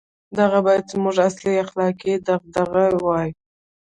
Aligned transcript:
•دغه 0.39 0.59
باید 0.65 0.91
زموږ 0.93 1.15
اصلي 1.27 1.53
اخلاقي 1.63 2.13
دغدغه 2.27 2.85
وای. 3.05 3.29